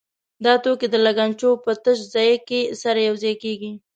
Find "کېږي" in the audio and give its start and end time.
3.43-3.71